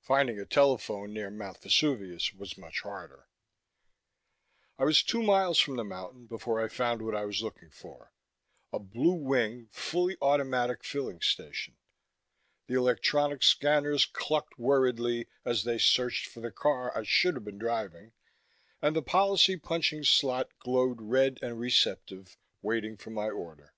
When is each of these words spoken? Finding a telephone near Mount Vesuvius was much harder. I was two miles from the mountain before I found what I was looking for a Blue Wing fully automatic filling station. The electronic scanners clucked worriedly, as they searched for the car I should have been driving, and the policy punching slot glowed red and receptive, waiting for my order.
Finding 0.00 0.40
a 0.40 0.46
telephone 0.46 1.12
near 1.12 1.28
Mount 1.30 1.60
Vesuvius 1.60 2.32
was 2.32 2.56
much 2.56 2.80
harder. 2.80 3.28
I 4.78 4.84
was 4.84 5.02
two 5.02 5.22
miles 5.22 5.58
from 5.58 5.76
the 5.76 5.84
mountain 5.84 6.24
before 6.26 6.58
I 6.58 6.68
found 6.68 7.02
what 7.02 7.14
I 7.14 7.26
was 7.26 7.42
looking 7.42 7.68
for 7.68 8.14
a 8.72 8.78
Blue 8.78 9.12
Wing 9.12 9.68
fully 9.70 10.16
automatic 10.22 10.82
filling 10.84 11.20
station. 11.20 11.76
The 12.66 12.78
electronic 12.78 13.42
scanners 13.42 14.06
clucked 14.06 14.58
worriedly, 14.58 15.26
as 15.44 15.64
they 15.64 15.76
searched 15.76 16.28
for 16.28 16.40
the 16.40 16.50
car 16.50 16.90
I 16.96 17.02
should 17.02 17.34
have 17.34 17.44
been 17.44 17.58
driving, 17.58 18.12
and 18.80 18.96
the 18.96 19.02
policy 19.02 19.58
punching 19.58 20.04
slot 20.04 20.48
glowed 20.60 21.02
red 21.02 21.40
and 21.42 21.60
receptive, 21.60 22.38
waiting 22.62 22.96
for 22.96 23.10
my 23.10 23.28
order. 23.28 23.74